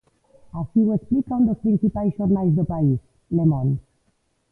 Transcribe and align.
Así 0.59 0.79
o 0.89 0.95
explica 0.97 1.37
un 1.39 1.43
dos 1.49 1.63
principais 1.65 2.11
xornais 2.17 2.53
do 2.57 2.65
país, 2.73 2.99
Le 3.35 3.45
Monde. 3.51 3.77